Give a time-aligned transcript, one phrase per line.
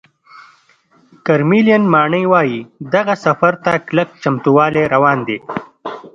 [1.25, 2.59] کرملین ماڼۍ وایي،
[2.93, 5.37] دغه سفر ته کلک چمتووالی روان دی